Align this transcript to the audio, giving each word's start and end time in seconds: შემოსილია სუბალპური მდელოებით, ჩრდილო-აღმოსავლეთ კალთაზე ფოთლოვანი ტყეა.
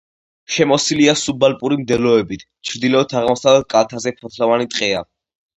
შემოსილია 0.53 1.13
სუბალპური 1.23 1.77
მდელოებით, 1.83 2.45
ჩრდილო-აღმოსავლეთ 2.71 3.71
კალთაზე 3.75 4.15
ფოთლოვანი 4.23 4.71
ტყეა. 4.75 5.09